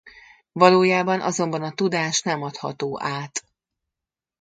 [0.51, 3.45] Valójában azonban a tudás nem adható át.